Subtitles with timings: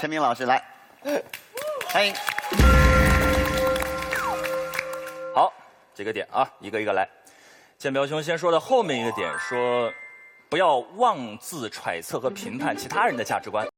[0.00, 0.64] 陈明老师来，
[1.90, 2.14] 欢迎。
[5.34, 5.52] 好，
[5.92, 7.06] 几个点啊，一个一个来。
[7.76, 9.92] 建彪兄先说的后面一个点，说
[10.48, 13.68] 不要妄自揣测和评判其他人的价值观。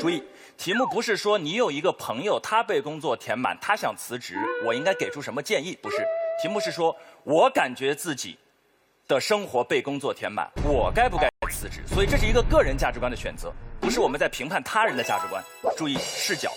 [0.00, 0.24] 注意，
[0.56, 5.78] 题目不是说你有一个朋友，他被工作填满，他想辞职，我应该给出什么建议？
[5.82, 5.98] 不是，
[6.40, 8.38] 题目是说我感觉自己
[9.06, 11.82] 的生活被工作填满，我该不该辞职？
[11.86, 15.42] 所以这是一个个人价值观的选择，不是我们在评判他人的价值观。
[15.76, 16.50] 注意视角，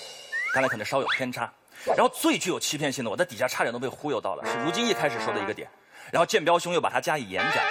[0.53, 1.51] 刚才可能稍有偏差。
[1.85, 5.69] 然后最具有欺骗性的，我在底下差点都被忽悠到了，是如今一开始说的一个点。
[6.11, 7.63] 然后建彪兄又把它加以延展，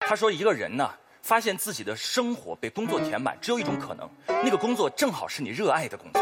[0.00, 0.90] 他说一个人呢。
[1.24, 6.20] 发现自己的生活被工作填满，只有一种可能，那个工作正好是你热爱的工作，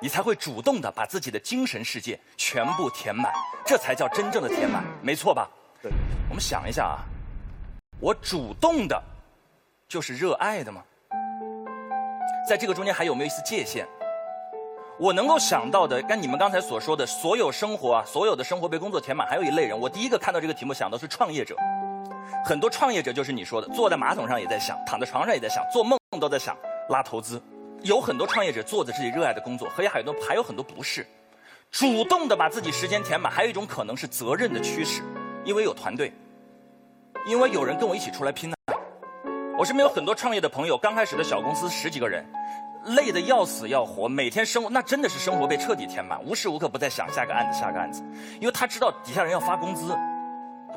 [0.00, 3.30] 你才会主动的把自己的精神世界全部填满，
[3.66, 5.50] 这才叫真正的填满，没错吧？
[5.82, 5.92] 对。
[6.30, 7.04] 我们想一下啊，
[8.00, 9.02] 我主动的，
[9.92, 10.82] 就是热爱的吗？
[12.48, 13.86] 在这个中间还有没有一丝界限？
[14.98, 21.54] 我能够想到的，跟你们刚才所说的所有生活啊，所有的生活被工作填满，还有一类人，我第一个看到这个题目想到是创业者。
[22.42, 26.56] 很多创业者就是你说的，坐在马桶上也在想，躺在床上也在想，做梦都在想
[26.88, 27.38] 拉投资。
[27.82, 31.06] 有很多创业者做着自己热爱的工作，和很多还有很多不是，
[31.70, 33.30] 主动的把自己时间填满。
[33.30, 35.02] 还有一种可能是责任的驱使，
[35.44, 36.14] 因为有团队，
[37.26, 38.56] 因为有人跟我一起出来拼呢。
[39.62, 42.26] 我身边有很多创业的朋友，刚开始的小公司十几个人，
[42.96, 48.02] 累得要死要活，每天生活那真的是生活被彻底填满，无时无刻不在想下个案子下个案子，
[48.40, 49.96] 因为他知道底下人要发工资。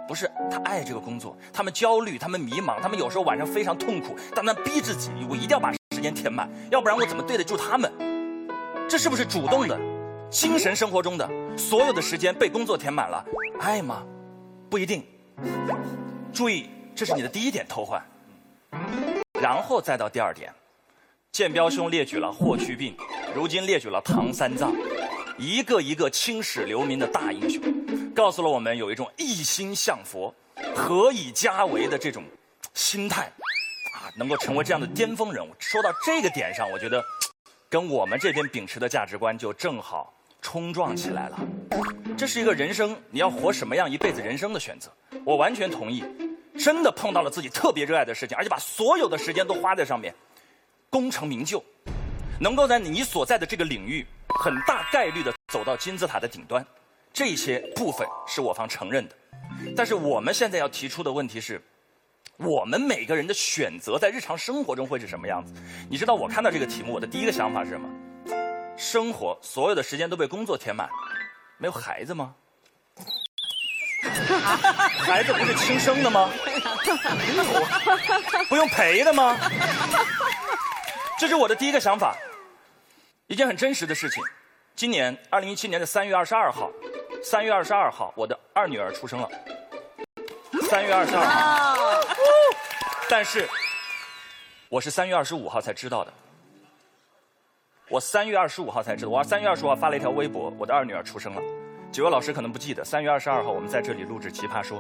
[0.08, 7.92] 不是他爱这个工作，他们焦虑，他们迷茫，他们有时候晚上非常痛苦，但他逼自己，我一定要把时间填满，要不然我怎么对得住他们？
[8.88, 9.76] 这是不是主动的？
[10.30, 11.28] 精神生活中的
[11.58, 13.26] 所有的时间被工作填满了，
[13.60, 14.04] 爱吗？
[14.70, 15.04] 不一定。
[16.32, 18.00] 注意，这是你的第一点偷换，
[19.42, 20.54] 然后再到第二点，
[21.32, 22.96] 建彪兄列举了霍去病，
[23.36, 24.74] 如今列举了唐三藏。
[25.38, 27.62] 一个一个青史留名的大英雄，
[28.16, 30.34] 告诉了我们有一种一心向佛、
[30.74, 32.24] 何以家为的这种
[32.74, 33.24] 心态，
[33.94, 35.50] 啊，能够成为这样的巅峰人物。
[35.60, 37.04] 说到这个点上，我觉得
[37.70, 41.40] 跟我们这边秉持的价值观就正好冲撞起来了。
[42.18, 44.90] 这是一个人生你要活什么样一辈子人生的选择，
[45.26, 46.02] 我完全同意。
[46.58, 50.14] 真的碰到了自己特别热爱的事情，而且把所有的时间都花在上面，
[50.90, 51.64] 功成名就，
[52.40, 54.06] 能够在你所在的这个领域。
[54.38, 56.66] 很大概率的走到金字塔的顶端，
[57.14, 59.16] 这些部分是我方承认的。
[59.78, 61.62] 但是我们现在要提出的问题是，
[62.36, 65.54] 我们每个人的选择在日常生活中会是什么样子？
[65.90, 67.90] 你知道我看到这个题目，我的第一个想法是什么？
[68.76, 70.90] 生活所有的时间都被工作填满，
[71.58, 72.36] 没有孩子吗？
[75.06, 76.30] 孩子不是亲生的吗？
[78.50, 79.38] 不用赔的吗？
[81.18, 82.16] 这是我的第一个想法。
[83.28, 84.24] 一件很真实的事情，
[84.76, 86.70] 今年二零一七年的三月二十二号，
[87.24, 89.28] 三月二十二号，我的二女儿出生了。
[90.70, 91.76] 三月二十二号，
[93.10, 93.50] 但是
[94.70, 96.14] 我是三月二十五号才知道的。
[97.88, 101.42] 我三月二十五号才知道，我三月二十五号发了一条微博，我的二女儿出生了。
[101.92, 104.80] 几位老师可能不记得，三月二十二号我们在这里录制《奇葩说》，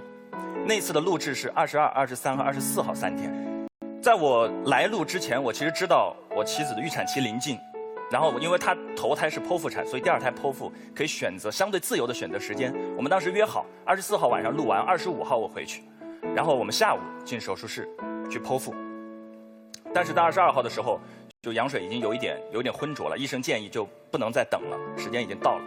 [0.66, 3.34] 那次的录制是二十二、二十三和二十四号三天。
[4.02, 7.58] 在我来录之前，我其实知道我妻子的预产期临近。
[8.12, 12.72] 然后，因为她头胎是剖腹产，所以第二胎剖腹可以选择相对自由的选择时间。
[12.96, 15.84] 我们当时约好二十四号晚上录完，二十五号我回去，
[16.36, 17.90] 然后我们下午进手术室
[18.30, 18.76] 去剖腹。
[19.94, 21.00] 但是到二十二号的时候，
[21.42, 25.64] 就羊水已经有一点有点浑浊了，医生建议就不能再等了，时间已经到了。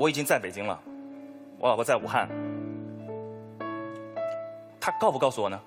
[0.00, 0.80] 我已经在北京了，
[1.58, 2.26] 我老婆在武汉，
[4.80, 5.60] 他告不告诉我呢？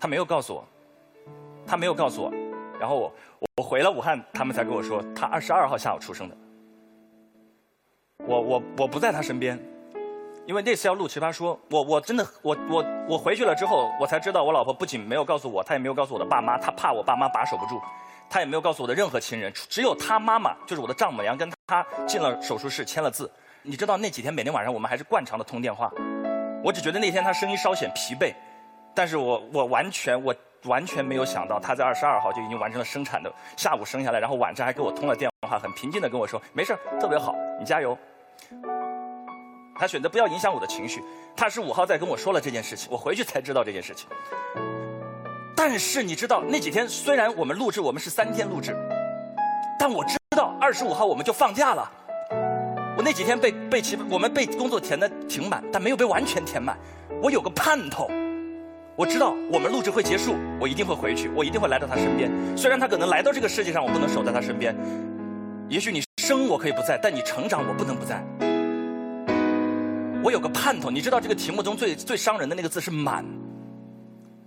[0.00, 0.64] 他没有告诉我，
[1.64, 2.32] 他没有告诉我。
[2.76, 3.14] 然后我
[3.54, 6.36] 我回了武汉，他们才跟我说他二十二号下午出生的。
[8.26, 9.56] 我我我不在他身边，
[10.44, 17.80] 因为那次要录奇葩说，我我真的我我我回去了之后，我才知道我老婆不仅没有告诉我，她也没有告诉我的爸妈，她怕我爸妈把守不住，
[18.28, 23.30] 她也没有告诉我的任何亲人，只有她妈妈，就是我的丈母娘，跟他进了手术室签了字。
[23.62, 25.92] 你知道那几天每天晚上我们还是惯常的通电话，
[26.64, 28.34] 我只觉得那天他声音稍显疲惫，
[28.94, 30.34] 但是我我完全我。
[30.64, 37.96] 完全没有想到，他在二十二号就已经完成了生产的，下午生下来，然后晚上还给我通了电话，很平静的跟我说：“没事特别好，你加油。”
[39.78, 41.00] 他选择不要影响我的情绪。
[41.36, 44.08] 他是五号在跟我说了这件事情，我回去才知道这件事情。
[45.54, 48.76] 但是你知道那几天虽然我们录制，我们是三天录制，
[49.78, 50.18] 但我知
[50.68, 51.90] 二十五号我们就放假了。
[52.94, 56.76] 我那几天被被其我们被工作填的挺满，但没有被完全填满。
[57.22, 58.10] 我有个盼头。
[58.94, 62.30] 我知道我们录制会结束，我一定会回去，我一定会来到他身边。
[62.54, 64.76] 虽然他可能来到这个世界上，我不能守在他身边。
[65.70, 68.22] 也许你生我可以不在，但你成长我不能不在。
[70.22, 73.24] 我有个盼头，你知道这个题目中最最伤人的那个字是满，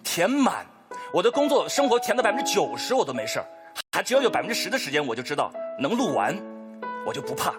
[0.04, 0.68] 填满。
[1.12, 3.42] 我的工作生活填到百分之九十我都没事
[3.92, 6.38] 还只要有百分之十的时间，我就知道能录完，
[7.06, 7.54] 我就不怕。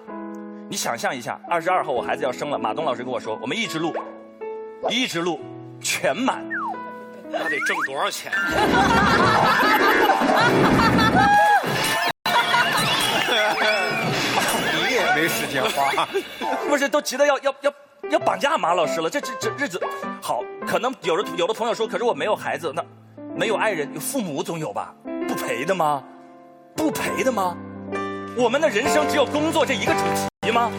[0.69, 3.95] 你想象一下，二十二号我孩子要生了，马东老师跟我说，我们一直录，
[4.89, 5.41] 一直录，
[5.81, 6.45] 全满，
[7.31, 8.33] 那得挣多少钱？
[14.75, 16.09] 你也没时间花。
[16.69, 17.73] 不是都急得要要要
[18.11, 19.11] 要绑架马老师了？
[19.11, 19.79] 这这这日子
[20.23, 22.83] 好，可能有的有的朋友说，可是我没有孩子，那
[23.37, 24.95] 没有爱人，有父母总有吧？
[25.29, 26.03] 不陪的吗？
[26.75, 27.55] 不陪的吗？
[28.35, 30.01] 我们的人生只有工作这一个主
[30.41, 30.73] 题吗？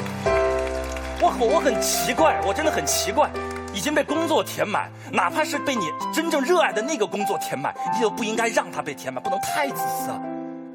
[1.22, 3.30] 我我我很奇怪，我真的很奇怪，
[3.72, 10.20] 已经被工作填满，哪怕是被你真正热爱的那个工作填满，你都不应该让它被填满，不能太自私啊！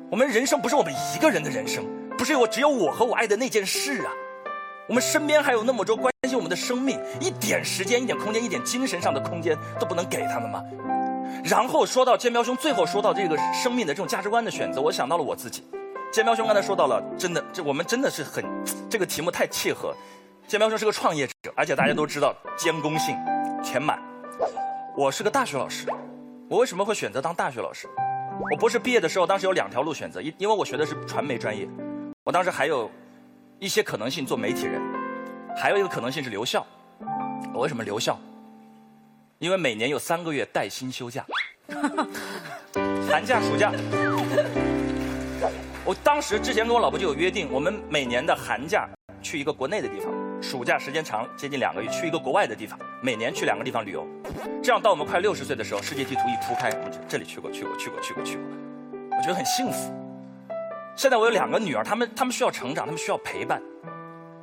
[0.08, 1.84] 我们人生不是我们一个人的人生，
[2.16, 4.12] 不是我只有我和我爱的那件事啊！
[4.88, 10.62] 我们身边还有那么多关心我们的生命，一点时间、一点空间、一点精神上的空间都不能给他们吗？
[11.42, 15.64] 然后说到建彪兄，最后说到这个生命的这种价值观的选择，我想到了我自己。
[16.10, 18.44] 建彪兄刚才说到了，真的，这我们真的是很，
[18.88, 19.94] 这个题目太契合。
[20.46, 23.14] 建彪兄是个创业者，而且大家都知道监工性
[23.62, 24.02] 填满。
[24.96, 25.87] 我是个大学老师，
[26.49, 27.87] 我为什么会选择当大学老师？
[28.50, 31.69] 我博士毕业的时候，当时有两条路选择，因因为我学的是传媒专业，
[32.25, 32.90] 我当时还有
[33.58, 34.81] 一些可能性做媒体人，
[35.56, 36.66] 还有一个可能性是留校。
[37.52, 38.19] 我为什么留校？
[39.38, 41.25] 因为每年有三个月带薪休假，
[43.08, 43.70] 寒假、暑假。
[45.88, 48.87] 我当时之前跟我老婆就有约定，我们每年的寒假
[49.23, 50.12] 去一个国内的地方，
[50.43, 54.06] 暑假时间长，接近两个月去一个国外的地方，每年去两个地方旅游。
[54.62, 58.44] 这样到我们快六十岁的时候，世界地图一铺开，我们就这里去过，去过，去过，去过，去过，
[59.17, 59.90] 我觉得很幸福。
[60.94, 63.58] 现在我有两个女儿，她们她们需要成长，她们需要陪伴，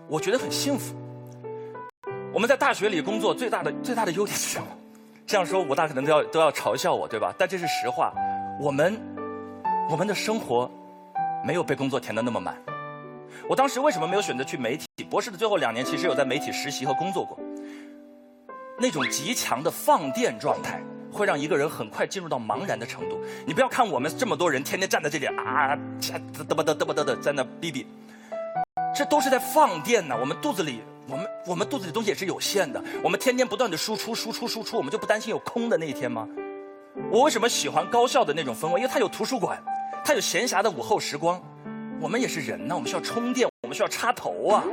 [0.08, 0.96] 我觉得很幸福。
[2.34, 4.66] 我们在大学里工作最大的最大的优点是什么？
[5.28, 7.32] 这样说武大可能都要都要嘲笑我，对吧？
[7.38, 8.12] 但这是实话，
[8.60, 9.00] 我们
[9.92, 10.68] 我们的生活。
[11.46, 12.58] 没有被工作填得那么满。
[13.48, 14.86] 我当时为什么没有选择去媒体？
[15.08, 17.38] 博士的最后两年，其实有在媒体实习和工作过。
[18.80, 20.82] 那种极强的放电状态，
[21.12, 23.22] 会让一个人很快进入到茫然的程度。
[23.46, 26.20] 你不要看我们这么多人天天站在这里啊，嘚
[26.56, 27.86] 啵嘚嘚啵嘚的在那哔哔，
[28.96, 30.18] 这都是在放电呢。
[30.20, 32.84] 我们肚子里，我们我们肚子里东西也是有限的。
[33.04, 36.28] 我们天天不断的输出输出输出，我们就不担心有空的那一天吗？
[37.12, 38.80] 我为什么喜欢高校的那种氛围？
[38.80, 39.64] 因为它有图书馆。
[40.06, 41.42] 他有闲暇的午后时光，
[42.00, 44.64] 我们也是人呢，我们需要充电，我们需要插头啊。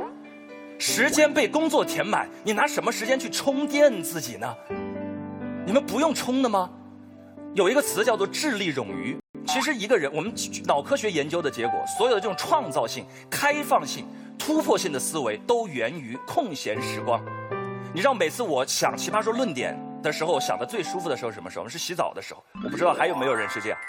[0.77, 4.55] 时间被工作填满，你拿什么时间去充电自己呢？
[5.65, 6.69] 你们不用充的吗？
[7.55, 9.17] 有一个词叫做智力冗余。
[9.47, 10.31] 其实一个人，我们
[10.67, 14.05] 脑科学研究的结果，所有的这种创造性、开放性、
[14.37, 17.19] 突破性的思维，都源于空闲时光。
[17.91, 21.67] 你知道，每次我想奇葩说论点的时候，想的最舒服的时候是什么时候？
[21.67, 22.43] 是洗澡的时候。
[22.63, 23.79] 我不知道还有没有人是这样。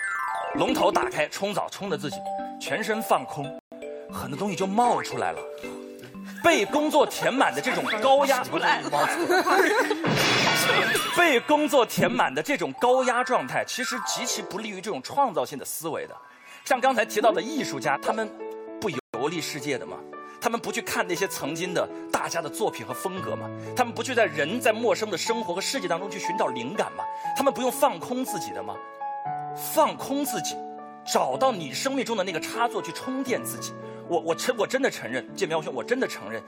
[0.54, 2.16] 龙头打开，冲澡冲的自己
[2.60, 3.44] 全身放空，
[4.10, 5.40] 很多东西就冒出来了。
[6.42, 8.42] 被工作填满的这种高压，
[11.16, 16.14] 被工作填满的这种高压状态，其实极其不利于这种创造性的思维的。
[16.64, 18.30] 像刚才提到的艺术家，他们
[18.80, 18.98] 不游
[19.28, 19.96] 历世界的吗？
[20.44, 23.48] 他们不去看那些曾经的大家的作品和风格吗？
[23.74, 27.02] 他们不去在人在陌生的生活和世界当中去寻找灵感吗？
[27.34, 28.76] 他们不用放空自己的吗？
[29.56, 30.54] 放空自己，
[31.10, 33.72] 找到你生命中的那个插座去充电自己。
[34.06, 36.42] 我我承我真的承认，建彪兄，我真的承认，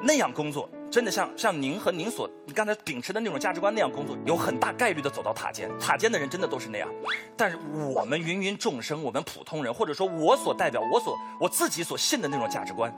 [0.00, 5.70] 那样工作真的像像您和您所你刚才秉持的那种价值观那样工作，有很大概率的走到塔尖。
[5.80, 6.86] 塔尖的人真的都是那样。
[7.34, 7.56] 但是
[7.94, 12.92] 我们芸芸众生，我们普通人，或者说我所代表我所我自己所信的那种价值观，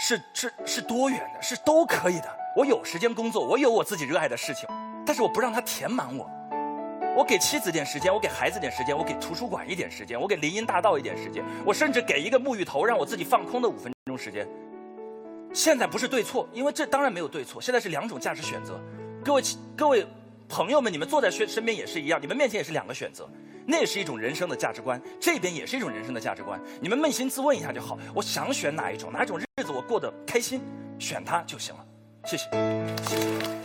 [0.00, 2.28] 是是是多元的，是都可以的。
[2.56, 4.68] 我有时间工作，我有我自己热爱的事情，
[5.06, 6.28] 但是我不让它填满我。
[7.16, 14.44] 我给妻子点时间，我给孩子点时间，我给图书馆一点时间，我给林荫大道一点时间，我甚至给一个沐浴头让我自己放空的五分钟时间。
[15.54, 18.78] 现在不是对错，因为这当然没有对错，现在是两种价值选择。
[19.24, 19.42] 各位
[19.76, 20.04] 各位
[20.48, 23.28] 朋友们，你们坐在身身边也是一样，你们面前也是两个选择，
[23.64, 26.60] 那也是一种人生的价值观，这边也是一种人生的价值观。
[26.80, 30.60] 你们扪心自问一下就好，我想选哪一种，哪一种日子我过得开心，
[30.98, 31.86] 选它就行了。
[32.24, 32.44] 谢谢，
[33.06, 33.63] 谢谢。